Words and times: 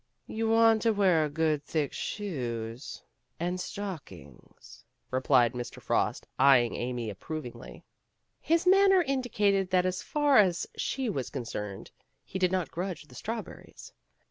"You 0.25 0.49
want 0.49 0.81
to 0.81 0.93
wear 0.93 1.29
good 1.29 1.63
thick 1.63 1.93
shoes 1.93 3.03
and 3.39 3.61
50 3.61 3.79
PEGGY 3.81 3.81
RAYMOND'S 3.83 4.01
WAY 4.01 4.23
stockings," 4.23 4.85
replied 5.11 5.53
Mr. 5.53 5.79
Frost, 5.79 6.25
eyeing 6.39 6.73
Amy 6.75 7.11
ap 7.11 7.19
provingly. 7.19 7.83
His 8.39 8.65
manner 8.65 9.03
indicated 9.03 9.69
that 9.69 9.85
as 9.85 10.01
far 10.01 10.39
as 10.39 10.65
she 10.75 11.07
was 11.07 11.29
concerned, 11.29 11.91
he 12.23 12.39
did 12.39 12.51
not 12.51 12.71
grudge 12.71 13.03
the 13.03 13.13
strawberries. 13.13 13.93